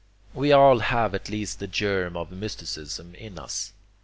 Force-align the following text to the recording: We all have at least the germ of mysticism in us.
We 0.33 0.51
all 0.51 0.79
have 0.79 1.13
at 1.13 1.29
least 1.29 1.59
the 1.59 1.67
germ 1.67 2.17
of 2.17 2.31
mysticism 2.31 3.13
in 3.13 3.37
us. 3.37 3.71